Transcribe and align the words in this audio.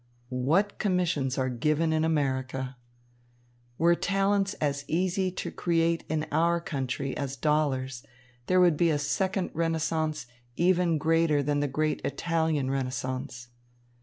What 0.47 0.79
commissions 0.79 1.37
are 1.37 1.47
given 1.47 1.93
in 1.93 2.03
America! 2.03 2.75
Were 3.77 3.93
talents 3.93 4.55
as 4.55 4.83
easy 4.87 5.29
to 5.33 5.51
create 5.51 6.05
in 6.09 6.25
"our 6.31 6.59
country" 6.59 7.15
as 7.15 7.35
dollars, 7.35 8.03
there 8.47 8.59
would 8.59 8.77
be 8.77 8.89
a 8.89 8.97
second 8.97 9.51
Renaissance 9.53 10.25
even 10.55 10.97
greater 10.97 11.43
than 11.43 11.59
the 11.59 11.67
great 11.67 12.01
Italian 12.03 12.71
Renaissance. 12.71 13.49